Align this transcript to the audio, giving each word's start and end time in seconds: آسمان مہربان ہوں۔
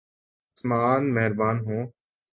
آسمان 0.57 1.01
مہربان 1.13 1.57
ہوں۔ 1.65 1.81